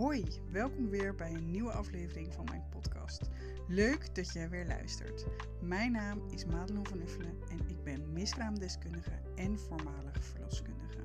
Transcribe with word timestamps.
Hoi, 0.00 0.24
welkom 0.50 0.88
weer 0.88 1.14
bij 1.14 1.34
een 1.34 1.50
nieuwe 1.50 1.72
aflevering 1.72 2.34
van 2.34 2.44
mijn 2.44 2.64
podcast. 2.70 3.20
Leuk 3.68 4.14
dat 4.14 4.32
je 4.32 4.48
weer 4.48 4.66
luistert. 4.66 5.26
Mijn 5.62 5.92
naam 5.92 6.22
is 6.30 6.44
Madelon 6.44 6.86
van 6.86 7.00
Uffelen 7.00 7.38
en 7.50 7.68
ik 7.68 7.84
ben 7.84 8.12
miskraamdeskundige 8.12 9.20
en 9.34 9.58
voormalig 9.58 10.24
verloskundige. 10.24 10.98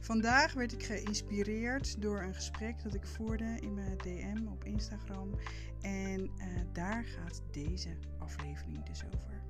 Vandaag 0.00 0.52
werd 0.52 0.72
ik 0.72 0.82
geïnspireerd 0.82 2.02
door 2.02 2.22
een 2.22 2.34
gesprek 2.34 2.82
dat 2.82 2.94
ik 2.94 3.06
voerde 3.06 3.56
in 3.60 3.74
mijn 3.74 3.96
DM 3.96 4.46
op 4.46 4.64
Instagram. 4.64 5.30
En 5.80 6.20
uh, 6.20 6.30
daar 6.72 7.04
gaat 7.04 7.42
deze 7.50 7.96
aflevering 8.18 8.84
dus 8.84 9.04
over. 9.04 9.42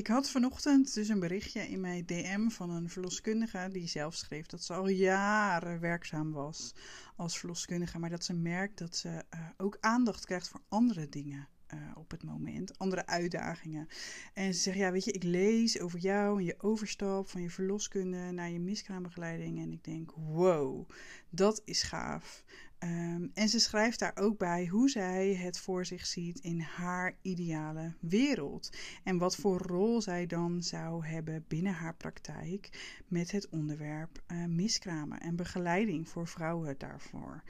Ik 0.00 0.06
had 0.06 0.30
vanochtend 0.30 0.94
dus 0.94 1.08
een 1.08 1.20
berichtje 1.20 1.68
in 1.68 1.80
mijn 1.80 2.06
DM 2.06 2.48
van 2.48 2.70
een 2.70 2.88
verloskundige 2.88 3.68
die 3.72 3.88
zelf 3.88 4.14
schreef 4.14 4.46
dat 4.46 4.62
ze 4.62 4.74
al 4.74 4.88
jaren 4.88 5.80
werkzaam 5.80 6.32
was 6.32 6.74
als 7.16 7.38
verloskundige, 7.38 7.98
maar 7.98 8.10
dat 8.10 8.24
ze 8.24 8.34
merkt 8.34 8.78
dat 8.78 8.96
ze 8.96 9.08
uh, 9.08 9.40
ook 9.56 9.76
aandacht 9.80 10.26
krijgt 10.26 10.48
voor 10.48 10.60
andere 10.68 11.08
dingen. 11.08 11.48
Uh, 11.74 11.80
op 11.94 12.10
het 12.10 12.22
moment, 12.22 12.78
andere 12.78 13.06
uitdagingen. 13.06 13.88
En 14.34 14.54
ze 14.54 14.60
zegt, 14.60 14.78
ja, 14.78 14.92
weet 14.92 15.04
je, 15.04 15.12
ik 15.12 15.22
lees 15.22 15.80
over 15.80 15.98
jou 15.98 16.38
en 16.38 16.44
je 16.44 16.54
overstap 16.58 17.28
van 17.28 17.42
je 17.42 17.50
verloskunde 17.50 18.30
naar 18.30 18.50
je 18.50 18.60
miskraambegeleiding. 18.60 19.58
En 19.58 19.72
ik 19.72 19.84
denk, 19.84 20.10
wow, 20.10 20.88
dat 21.30 21.62
is 21.64 21.82
gaaf. 21.82 22.44
Um, 22.84 23.30
en 23.34 23.48
ze 23.48 23.58
schrijft 23.58 23.98
daar 23.98 24.16
ook 24.16 24.38
bij 24.38 24.66
hoe 24.66 24.90
zij 24.90 25.34
het 25.34 25.58
voor 25.58 25.86
zich 25.86 26.06
ziet 26.06 26.38
in 26.38 26.60
haar 26.60 27.16
ideale 27.22 27.94
wereld. 28.00 28.70
En 29.04 29.18
wat 29.18 29.36
voor 29.36 29.58
rol 29.58 30.02
zij 30.02 30.26
dan 30.26 30.62
zou 30.62 31.06
hebben 31.06 31.44
binnen 31.48 31.72
haar 31.72 31.94
praktijk 31.94 32.70
met 33.08 33.30
het 33.30 33.48
onderwerp 33.48 34.22
uh, 34.28 34.44
miskramen 34.44 35.20
en 35.20 35.36
begeleiding 35.36 36.08
voor 36.08 36.28
vrouwen 36.28 36.74
daarvoor. 36.78 37.42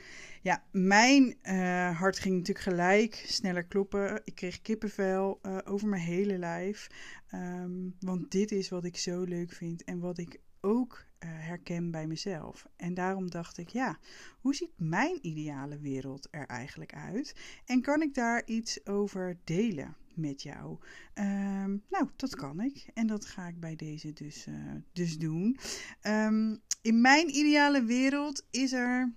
Ja, 0.43 0.65
mijn 0.71 1.37
uh, 1.43 1.99
hart 1.99 2.19
ging 2.19 2.37
natuurlijk 2.37 2.67
gelijk 2.67 3.25
sneller 3.27 3.65
kloppen. 3.65 4.21
Ik 4.25 4.35
kreeg 4.35 4.63
kippenvel 4.63 5.39
uh, 5.43 5.59
over 5.65 5.89
mijn 5.89 6.03
hele 6.03 6.39
lijf. 6.39 6.89
Um, 7.35 7.97
want 8.01 8.31
dit 8.31 8.53
is 8.53 8.69
wat 8.69 8.85
ik 8.85 8.97
zo 8.97 9.23
leuk 9.23 9.53
vind 9.53 9.85
en 9.85 9.99
wat 9.99 10.19
ik 10.19 10.41
ook 10.61 11.05
uh, 11.25 11.31
herken 11.33 11.91
bij 11.91 12.07
mezelf. 12.07 12.69
En 12.77 12.95
daarom 12.95 13.31
dacht 13.31 13.59
ik, 13.59 13.69
ja, 13.69 13.99
hoe 14.41 14.55
ziet 14.55 14.73
mijn 14.77 15.19
ideale 15.27 15.79
wereld 15.79 16.29
er 16.31 16.47
eigenlijk 16.47 16.95
uit? 16.95 17.35
En 17.65 17.83
kan 17.83 18.03
ik 18.03 18.15
daar 18.15 18.43
iets 18.47 18.87
over 18.87 19.39
delen 19.45 19.97
met 20.15 20.43
jou? 20.43 20.79
Um, 21.15 21.83
nou, 21.89 22.09
dat 22.17 22.35
kan 22.37 22.61
ik. 22.61 22.91
En 22.95 23.07
dat 23.07 23.27
ga 23.27 23.47
ik 23.47 23.61
bij 23.61 23.77
deze 23.77 24.13
dus, 24.13 24.47
uh, 24.47 24.55
dus 24.93 25.19
doen. 25.19 25.59
Um, 26.03 26.61
in 26.83 27.01
mijn 27.01 27.29
ideale 27.29 27.85
wereld 27.85 28.47
is 28.51 28.73
er. 28.73 29.13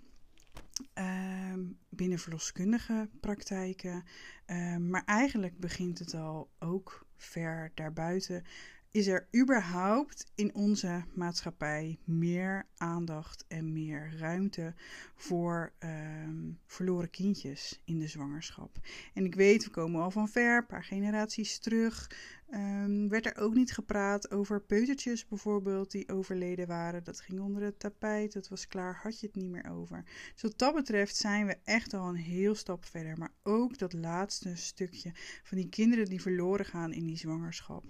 Um, 0.94 1.78
binnen 1.90 2.20
verloskundige 2.20 3.10
praktijken, 3.20 4.04
maar 4.80 5.04
eigenlijk 5.06 5.60
begint 5.60 6.00
het 6.00 6.14
al 6.14 6.50
ook 6.60 7.06
ver 7.16 7.72
daarbuiten 7.74 8.44
is 8.94 9.08
er 9.08 9.28
überhaupt 9.36 10.32
in 10.36 10.56
onze 10.56 11.04
maatschappij 11.14 12.00
meer 12.04 12.66
aandacht 12.78 13.46
en 13.48 13.74
meer 13.74 14.14
ruimte 14.18 14.74
voor 15.16 15.74
um, 15.80 16.60
verloren 16.66 17.10
kindjes 17.10 17.82
in 17.86 18.00
de 18.00 18.08
zwangerschap. 18.08 18.78
En 19.14 19.26
ik 19.26 19.36
weet, 19.36 19.64
we 19.64 19.70
komen 19.70 20.02
al 20.02 20.12
van 20.12 20.28
ver, 20.28 20.58
een 20.58 20.66
paar 20.66 20.84
generaties 20.84 21.60
terug. 21.60 22.10
Um, 22.54 23.10
werd 23.10 23.26
er 23.26 23.38
ook 23.38 23.54
niet 23.54 23.74
gepraat 23.74 24.32
over 24.32 24.62
peutertjes 24.62 25.28
bijvoorbeeld 25.28 25.92
die 25.92 26.10
overleden 26.10 26.68
waren. 26.68 27.04
Dat 27.04 27.22
ging 27.22 27.40
onder 27.40 27.64
het 27.64 27.80
tapijt, 27.80 28.34
dat 28.34 28.48
was 28.48 28.68
klaar, 28.68 29.00
had 29.04 29.20
je 29.20 29.26
het 29.26 29.36
niet 29.36 29.50
meer 29.50 29.72
over. 29.72 30.04
Dus 30.34 30.42
wat 30.42 30.58
dat 30.58 30.76
betreft 30.76 31.16
zijn 31.16 31.46
we 31.46 31.58
echt 31.64 31.94
al 31.94 32.08
een 32.08 32.16
heel 32.16 32.56
stap 32.56 32.86
verder. 32.86 33.18
Maar 33.18 33.34
ook 33.44 33.78
dat 33.78 33.94
laatste 33.94 34.56
stukje 34.56 35.12
van 35.44 35.58
die 35.58 35.70
kinderen 35.70 36.06
die 36.06 36.22
verloren 36.22 36.66
gaan 36.66 36.94
in 36.94 37.06
die 37.06 37.18
zwangerschap. 37.18 37.84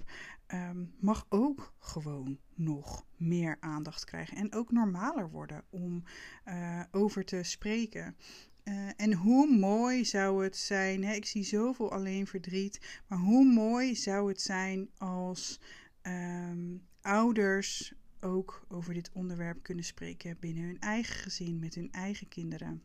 Um, 0.48 0.94
mag 1.00 1.26
ook 1.30 1.74
gewoon 1.80 2.40
nog 2.56 3.06
meer 3.18 3.58
aandacht 3.60 4.06
krijgen. 4.06 4.38
En 4.38 4.54
ook 4.54 4.72
normaler 4.72 5.30
worden 5.30 5.64
om 5.70 6.04
uh, 6.46 6.84
over 6.92 7.26
te 7.26 7.44
spreken. 7.44 8.16
Uh, 8.64 8.90
en 8.96 9.14
hoe 9.14 9.58
mooi 9.58 10.06
zou 10.06 10.44
het 10.44 10.58
zijn, 10.58 11.04
hè? 11.04 11.14
ik 11.14 11.26
zie 11.26 11.44
zoveel 11.44 11.92
alleen 11.92 12.28
verdriet, 12.28 13.02
maar 13.08 13.20
hoe 13.20 13.46
mooi 13.46 13.96
zou 13.96 14.30
het 14.30 14.42
zijn 14.42 14.90
als 14.98 15.60
um, 16.02 16.88
ouders 17.02 17.94
ook 18.20 18.66
over 18.68 18.94
dit 18.94 19.10
onderwerp 19.14 19.64
kunnen 19.64 19.84
spreken 19.84 20.38
binnen 20.40 20.64
hun 20.64 20.80
eigen 20.80 21.16
gezin, 21.16 21.60
met 21.60 21.76
hun 21.76 21.92
eigen 21.92 22.28
kinderen. 22.28 22.84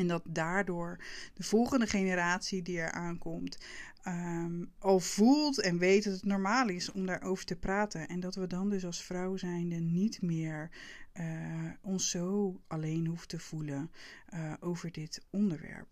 En 0.00 0.06
dat 0.06 0.22
daardoor 0.28 0.98
de 1.34 1.42
volgende 1.42 1.86
generatie 1.86 2.62
die 2.62 2.80
er 2.80 2.90
aankomt 2.90 3.58
um, 4.06 4.72
al 4.78 5.00
voelt 5.00 5.60
en 5.60 5.78
weet 5.78 6.04
dat 6.04 6.12
het 6.12 6.24
normaal 6.24 6.68
is 6.68 6.92
om 6.92 7.06
daarover 7.06 7.44
te 7.44 7.56
praten. 7.56 8.08
En 8.08 8.20
dat 8.20 8.34
we 8.34 8.46
dan 8.46 8.70
dus 8.70 8.84
als 8.84 9.04
vrouw 9.04 9.36
zijnde 9.36 9.76
niet 9.76 10.22
meer 10.22 10.70
uh, 11.14 11.24
ons 11.80 12.10
zo 12.10 12.60
alleen 12.66 13.06
hoeven 13.06 13.28
te 13.28 13.38
voelen 13.38 13.90
uh, 14.34 14.52
over 14.60 14.92
dit 14.92 15.26
onderwerp. 15.30 15.88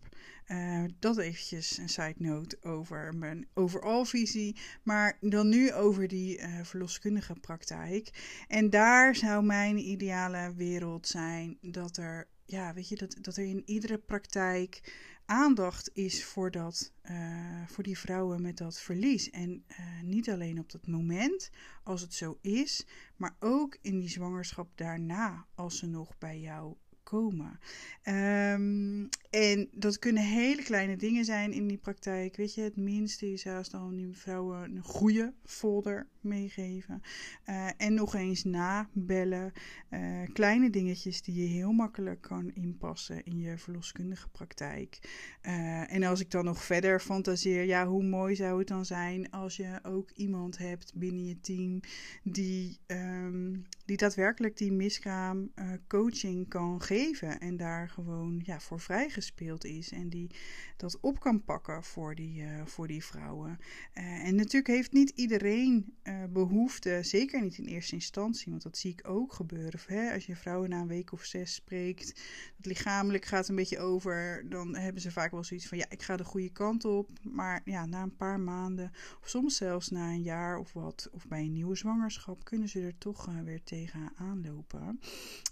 Uh, 0.47 0.83
dat 0.99 1.17
eventjes 1.17 1.77
een 1.77 1.89
side 1.89 2.15
note 2.17 2.57
over 2.61 3.15
mijn 3.15 3.47
overal 3.53 4.05
visie. 4.05 4.55
Maar 4.83 5.17
dan 5.19 5.49
nu 5.49 5.73
over 5.73 6.07
die 6.07 6.41
verloskundige 6.63 7.33
praktijk. 7.33 8.09
En 8.47 8.69
daar 8.69 9.15
zou 9.15 9.43
mijn 9.43 9.77
ideale 9.77 10.53
wereld 10.55 11.07
zijn 11.07 11.57
dat 11.61 11.97
er 11.97 12.27
ja, 12.51 12.73
weet 12.73 12.89
je, 12.89 12.95
dat, 12.95 13.17
dat 13.21 13.37
er 13.37 13.45
in 13.45 13.63
iedere 13.65 13.97
praktijk 13.97 14.93
aandacht 15.25 15.89
is 15.93 16.25
voor, 16.25 16.51
dat, 16.51 16.93
uh, 17.11 17.67
voor 17.67 17.83
die 17.83 17.97
vrouwen 17.97 18.41
met 18.41 18.57
dat 18.57 18.79
verlies. 18.79 19.29
En 19.29 19.63
uh, 19.67 20.01
niet 20.03 20.29
alleen 20.29 20.59
op 20.59 20.71
dat 20.71 20.87
moment, 20.87 21.49
als 21.83 22.01
het 22.01 22.13
zo 22.13 22.37
is, 22.41 22.85
maar 23.15 23.35
ook 23.39 23.77
in 23.81 23.99
die 23.99 24.09
zwangerschap 24.09 24.77
daarna, 24.77 25.45
als 25.55 25.77
ze 25.77 25.87
nog 25.87 26.17
bij 26.17 26.39
jou 26.39 26.75
komen. 27.03 27.59
Um, 28.03 29.09
en 29.29 29.69
dat 29.71 29.99
kunnen 29.99 30.23
hele 30.23 30.63
kleine 30.63 30.95
dingen 30.95 31.25
zijn 31.25 31.53
in 31.53 31.67
die 31.67 31.77
praktijk. 31.77 32.35
Weet 32.35 32.53
je, 32.53 32.61
het 32.61 32.75
minste 32.75 33.31
is 33.31 33.41
zelfs 33.41 33.69
dan 33.69 33.95
die 33.95 34.17
vrouwen 34.17 34.75
een 34.75 34.83
goede 34.83 35.33
folder 35.43 36.07
meegeven. 36.21 37.01
Uh, 37.45 37.69
en 37.77 37.93
nog 37.93 38.15
eens 38.15 38.43
nabellen. 38.43 39.51
Uh, 39.89 40.21
kleine 40.33 40.69
dingetjes 40.69 41.21
die 41.21 41.41
je 41.41 41.47
heel 41.47 41.71
makkelijk 41.71 42.21
kan 42.21 42.51
inpassen 42.53 43.23
in 43.23 43.39
je 43.39 43.57
verloskundige 43.57 44.29
praktijk. 44.29 44.99
Uh, 45.41 45.93
en 45.93 46.03
als 46.03 46.19
ik 46.19 46.31
dan 46.31 46.45
nog 46.45 46.63
verder 46.63 46.99
fantaseer, 46.99 47.63
ja, 47.63 47.87
hoe 47.87 48.03
mooi 48.03 48.35
zou 48.35 48.59
het 48.59 48.67
dan 48.67 48.85
zijn 48.85 49.29
als 49.31 49.55
je 49.55 49.79
ook 49.83 50.11
iemand 50.11 50.57
hebt 50.57 50.93
binnen 50.95 51.25
je 51.25 51.39
team 51.39 51.79
die, 52.23 52.79
um, 52.87 53.65
die 53.85 53.97
daadwerkelijk 53.97 54.57
die 54.57 54.71
miskraam 54.71 55.51
coaching 55.87 56.47
kan 56.47 56.81
geven. 56.81 57.39
En 57.39 57.57
daar 57.57 57.89
gewoon 57.89 58.41
ja, 58.43 58.59
voor 58.59 58.79
vrijgespeeld 59.19 59.65
is. 59.65 59.91
En 59.91 60.09
die 60.09 60.29
dat 60.77 60.99
op 60.99 61.19
kan 61.19 61.43
pakken 61.43 61.83
voor 61.83 62.15
die, 62.15 62.43
voor 62.65 62.87
die 62.87 63.03
vrouwen. 63.03 63.59
en 63.93 64.35
natuurlijk 64.35 64.67
heeft 64.67 64.91
niet 64.91 65.09
iedereen 65.09 65.93
behoefte, 66.29 66.99
zeker 67.01 67.41
niet 67.41 67.57
in 67.57 67.65
eerste 67.65 67.95
instantie, 67.95 68.49
want 68.49 68.63
dat 68.63 68.77
zie 68.77 68.91
ik 68.91 69.07
ook 69.07 69.33
gebeuren. 69.33 69.79
Hè? 69.85 70.13
Als 70.13 70.25
je 70.25 70.35
vrouwen 70.35 70.69
na 70.69 70.81
een 70.81 70.87
week 70.87 71.11
of 71.11 71.23
zes 71.23 71.53
spreekt, 71.53 72.21
dat 72.55 72.65
lichamelijk 72.65 73.25
gaat 73.25 73.47
een 73.47 73.55
beetje 73.55 73.79
over, 73.79 74.45
dan 74.49 74.75
hebben 74.75 75.01
ze 75.01 75.11
vaak 75.11 75.31
wel 75.31 75.43
zoiets 75.43 75.67
van: 75.67 75.77
ja, 75.77 75.85
ik 75.89 76.01
ga 76.01 76.17
de 76.17 76.23
goede 76.23 76.51
kant 76.51 76.85
op. 76.85 77.09
Maar 77.23 77.61
ja, 77.65 77.85
na 77.85 78.01
een 78.01 78.15
paar 78.15 78.39
maanden, 78.39 78.91
of 79.21 79.29
soms 79.29 79.55
zelfs 79.55 79.89
na 79.89 80.09
een 80.09 80.23
jaar 80.23 80.57
of 80.57 80.73
wat, 80.73 81.09
of 81.11 81.27
bij 81.27 81.41
een 81.41 81.53
nieuwe 81.53 81.75
zwangerschap, 81.75 82.43
kunnen 82.43 82.69
ze 82.69 82.81
er 82.81 82.97
toch 82.97 83.25
weer 83.43 83.63
tegenaan 83.63 84.41
lopen. 84.45 84.99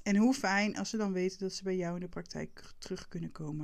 En 0.03 0.15
hoe 0.15 0.33
fijn 0.33 0.77
als 0.77 0.89
ze 0.89 0.97
dan 0.97 1.13
weten 1.13 1.39
dat 1.39 1.53
ze 1.53 1.63
bij 1.63 1.75
jou 1.75 1.95
in 1.95 2.01
de 2.01 2.07
praktijk 2.07 2.73
terug 2.77 3.07
kunnen 3.07 3.31
komen 3.31 3.56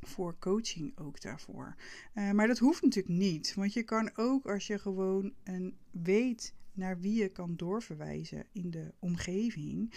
voor 0.00 0.38
coaching 0.38 0.98
ook 0.98 1.20
daarvoor. 1.20 1.76
Uh, 2.14 2.30
maar 2.30 2.46
dat 2.46 2.58
hoeft 2.58 2.82
natuurlijk 2.82 3.18
niet, 3.18 3.54
want 3.54 3.72
je 3.72 3.82
kan 3.82 4.10
ook 4.16 4.46
als 4.46 4.66
je 4.66 4.78
gewoon 4.78 5.32
een 5.44 5.76
weet 5.90 6.54
naar 6.72 7.00
wie 7.00 7.14
je 7.14 7.28
kan 7.28 7.56
doorverwijzen 7.56 8.46
in 8.52 8.70
de 8.70 8.94
omgeving, 8.98 9.94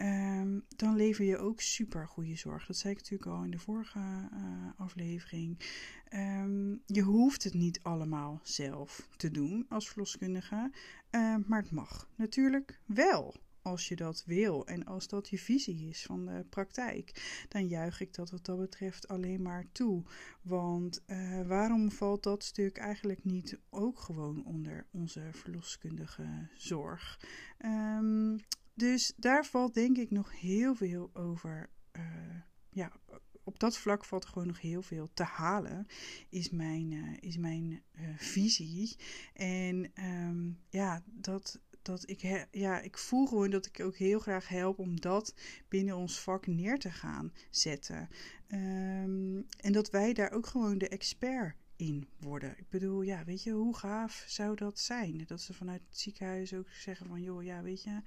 um, 0.00 0.64
dan 0.76 0.96
lever 0.96 1.24
je 1.24 1.38
ook 1.38 1.60
super 1.60 2.08
goede 2.08 2.36
zorg. 2.36 2.66
Dat 2.66 2.76
zei 2.76 2.92
ik 2.92 2.98
natuurlijk 2.98 3.30
al 3.30 3.44
in 3.44 3.50
de 3.50 3.58
vorige 3.58 3.98
uh, 3.98 4.70
aflevering. 4.76 5.58
Um, 6.14 6.82
je 6.86 7.02
hoeft 7.02 7.44
het 7.44 7.54
niet 7.54 7.82
allemaal 7.82 8.40
zelf 8.42 9.08
te 9.16 9.30
doen 9.30 9.66
als 9.68 9.88
verloskundige, 9.88 10.70
uh, 11.10 11.36
maar 11.46 11.62
het 11.62 11.70
mag 11.70 12.08
natuurlijk 12.16 12.80
wel 12.86 13.34
als 13.62 13.88
je 13.88 13.96
dat 13.96 14.24
wil 14.26 14.66
en 14.66 14.84
als 14.84 15.08
dat 15.08 15.28
je 15.28 15.38
visie 15.38 15.88
is 15.88 16.02
van 16.02 16.26
de 16.26 16.44
praktijk, 16.48 17.44
dan 17.48 17.66
juich 17.66 18.00
ik 18.00 18.14
dat 18.14 18.30
wat 18.30 18.44
dat 18.44 18.58
betreft 18.58 19.08
alleen 19.08 19.42
maar 19.42 19.66
toe. 19.72 20.02
Want 20.42 21.02
uh, 21.06 21.42
waarom 21.46 21.90
valt 21.90 22.22
dat 22.22 22.44
stuk 22.44 22.76
eigenlijk 22.76 23.24
niet 23.24 23.58
ook 23.70 23.98
gewoon 23.98 24.44
onder 24.44 24.86
onze 24.90 25.28
verloskundige 25.32 26.48
zorg? 26.54 27.20
Um, 27.58 28.40
dus 28.74 29.12
daar 29.16 29.46
valt 29.46 29.74
denk 29.74 29.96
ik 29.96 30.10
nog 30.10 30.40
heel 30.40 30.74
veel 30.74 31.10
over. 31.12 31.70
Uh, 31.96 32.02
ja, 32.70 32.92
op 33.44 33.58
dat 33.58 33.78
vlak 33.78 34.04
valt 34.04 34.26
gewoon 34.26 34.46
nog 34.46 34.60
heel 34.60 34.82
veel 34.82 35.10
te 35.14 35.22
halen, 35.22 35.86
is 36.28 36.50
mijn, 36.50 36.90
uh, 36.90 37.16
is 37.20 37.36
mijn 37.36 37.82
visie. 38.16 38.96
En 39.34 39.92
um, 40.04 40.58
ja, 40.68 41.02
dat, 41.06 41.60
dat 41.82 42.08
ik, 42.08 42.46
ja, 42.50 42.80
ik 42.80 42.98
voel 42.98 43.26
gewoon 43.26 43.50
dat 43.50 43.66
ik 43.66 43.80
ook 43.80 43.96
heel 43.96 44.18
graag 44.18 44.48
help 44.48 44.78
om 44.78 45.00
dat 45.00 45.34
binnen 45.68 45.96
ons 45.96 46.20
vak 46.20 46.46
neer 46.46 46.78
te 46.78 46.90
gaan 46.90 47.32
zetten. 47.50 48.08
Um, 48.48 49.46
en 49.56 49.72
dat 49.72 49.90
wij 49.90 50.12
daar 50.12 50.32
ook 50.32 50.46
gewoon 50.46 50.78
de 50.78 50.88
expert 50.88 51.54
in 51.76 52.08
worden. 52.18 52.58
Ik 52.58 52.68
bedoel, 52.68 53.02
ja, 53.02 53.24
weet 53.24 53.42
je, 53.42 53.50
hoe 53.50 53.76
gaaf 53.76 54.24
zou 54.26 54.56
dat 54.56 54.78
zijn? 54.78 55.24
Dat 55.26 55.40
ze 55.40 55.54
vanuit 55.54 55.82
het 55.88 55.98
ziekenhuis 55.98 56.54
ook 56.54 56.68
zeggen 56.68 57.06
van, 57.06 57.22
joh, 57.22 57.42
ja, 57.42 57.62
weet 57.62 57.82
je, 57.82 58.02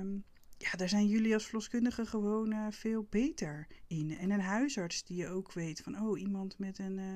um, 0.00 0.24
ja, 0.58 0.70
daar 0.70 0.88
zijn 0.88 1.06
jullie 1.06 1.34
als 1.34 1.44
verloskundige 1.44 2.06
gewoon 2.06 2.52
uh, 2.52 2.66
veel 2.70 3.06
beter 3.10 3.66
in. 3.86 4.18
En 4.18 4.30
een 4.30 4.40
huisarts 4.40 5.04
die 5.04 5.16
je 5.16 5.28
ook 5.28 5.52
weet 5.52 5.80
van, 5.80 6.00
oh, 6.00 6.20
iemand 6.20 6.58
met 6.58 6.78
een, 6.78 6.98
uh, 6.98 7.12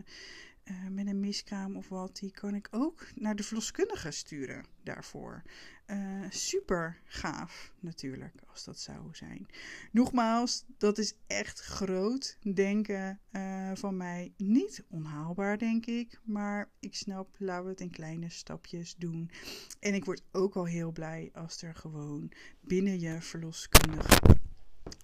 uh, 0.65 0.89
met 0.91 1.07
een 1.07 1.21
miskraam 1.21 1.77
of 1.77 1.89
wat, 1.89 2.17
die 2.17 2.31
kan 2.31 2.55
ik 2.55 2.69
ook 2.71 3.07
naar 3.15 3.37
de 3.37 3.43
verloskundige 3.43 4.11
sturen 4.11 4.65
daarvoor. 4.83 5.43
Uh, 5.87 6.25
super 6.29 7.01
gaaf 7.05 7.73
natuurlijk, 7.81 8.35
als 8.47 8.65
dat 8.65 8.79
zou 8.79 9.09
zijn. 9.12 9.47
Nogmaals, 9.93 10.65
dat 10.79 10.99
is 10.99 11.15
echt 11.27 11.61
groot 11.61 12.39
denken 12.55 13.21
uh, 13.33 13.71
van 13.75 13.97
mij. 13.97 14.33
Niet 14.37 14.85
onhaalbaar, 14.89 15.59
denk 15.59 15.87
ik. 15.87 16.21
Maar 16.25 16.71
ik 16.81 16.95
snap, 16.95 17.29
laten 17.39 17.65
we 17.65 17.71
het 17.71 17.81
in 17.81 17.91
kleine 17.91 18.31
stapjes 18.31 18.97
doen. 18.97 19.31
En 19.81 19.95
ik 19.95 20.05
word 20.05 20.23
ook 20.33 20.56
al 20.56 20.67
heel 20.67 20.93
blij 20.93 21.31
als 21.33 21.63
er 21.63 21.75
gewoon 21.75 22.33
binnen 22.61 23.01
je 23.01 23.21
verloskundige 23.21 24.40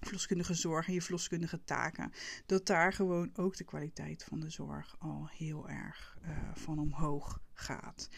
verloskundige 0.07 0.53
zorg 0.53 0.87
en 0.87 0.93
je 0.93 1.01
verloskundige 1.01 1.63
taken, 1.63 2.11
dat 2.45 2.65
daar 2.65 2.93
gewoon 2.93 3.29
ook 3.33 3.57
de 3.57 3.63
kwaliteit 3.63 4.23
van 4.23 4.39
de 4.39 4.49
zorg 4.49 4.95
al 4.99 5.29
heel 5.31 5.69
erg 5.69 6.17
uh, 6.23 6.29
van 6.53 6.79
omhoog 6.79 7.41
gaat. 7.53 8.09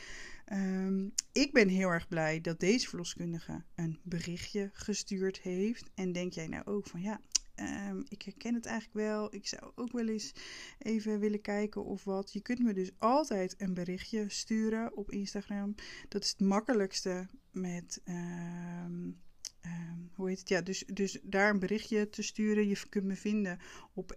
Um, 0.53 1.13
ik 1.31 1.53
ben 1.53 1.68
heel 1.68 1.89
erg 1.89 2.07
blij 2.07 2.41
dat 2.41 2.59
deze 2.59 2.88
verloskundige 2.88 3.63
een 3.75 4.00
berichtje 4.03 4.69
gestuurd 4.74 5.39
heeft. 5.39 5.89
En 5.95 6.12
denk 6.12 6.33
jij 6.33 6.47
nou 6.47 6.65
ook 6.65 6.88
van 6.88 7.01
ja, 7.01 7.21
um, 7.56 8.03
ik 8.07 8.21
herken 8.21 8.53
het 8.53 8.65
eigenlijk 8.65 9.07
wel. 9.07 9.35
Ik 9.35 9.47
zou 9.47 9.71
ook 9.75 9.92
wel 9.92 10.07
eens 10.07 10.33
even 10.77 11.19
willen 11.19 11.42
kijken 11.42 11.85
of 11.85 12.03
wat. 12.03 12.33
Je 12.33 12.42
kunt 12.42 12.59
me 12.59 12.74
dus 12.74 12.92
altijd 12.97 13.62
een 13.62 13.74
berichtje 13.74 14.30
sturen 14.30 14.97
op 14.97 15.12
Instagram. 15.12 15.75
Dat 16.07 16.24
is 16.24 16.30
het 16.30 16.39
makkelijkste 16.39 17.27
met. 17.51 18.01
Um, 18.06 19.21
Um, 19.65 20.09
hoe 20.13 20.27
heet 20.27 20.39
het? 20.39 20.50
Ja, 20.50 20.61
dus, 20.61 20.83
dus 20.94 21.19
daar 21.23 21.50
een 21.50 21.59
berichtje 21.59 22.09
te 22.09 22.21
sturen. 22.21 22.67
Je 22.67 22.81
kunt 22.89 23.06
me 23.06 23.15
vinden 23.15 23.59
op 23.94 24.15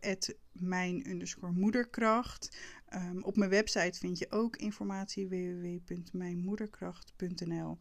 mijn 0.53 1.25
moederkracht. 1.53 2.57
Um, 2.95 3.23
op 3.23 3.37
mijn 3.37 3.51
website 3.51 3.99
vind 3.99 4.19
je 4.19 4.31
ook 4.31 4.57
informatie 4.57 5.29
www.mijnmoederkracht.nl. 5.29 7.79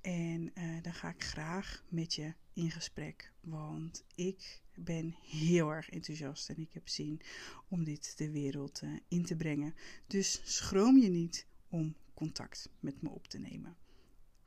En 0.00 0.50
uh, 0.54 0.82
dan 0.82 0.94
ga 0.94 1.08
ik 1.08 1.24
graag 1.24 1.84
met 1.88 2.14
je 2.14 2.34
in 2.52 2.70
gesprek. 2.70 3.32
Want 3.40 4.04
ik 4.14 4.62
ben 4.74 5.14
heel 5.22 5.70
erg 5.70 5.90
enthousiast 5.90 6.48
en 6.48 6.58
ik 6.58 6.72
heb 6.72 6.88
zin 6.88 7.20
om 7.68 7.84
dit 7.84 8.18
de 8.18 8.30
wereld 8.30 8.80
uh, 8.84 8.96
in 9.08 9.24
te 9.24 9.36
brengen. 9.36 9.74
Dus 10.06 10.40
schroom 10.44 10.98
je 10.98 11.08
niet 11.08 11.46
om 11.68 11.94
contact 12.14 12.68
met 12.80 13.02
me 13.02 13.08
op 13.08 13.26
te 13.26 13.38
nemen. 13.38 13.76